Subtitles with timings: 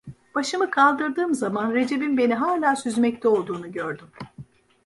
[0.35, 4.07] Başımı kaldırdığım zaman Recep'in beni hala süzmekte olduğunu gördüm.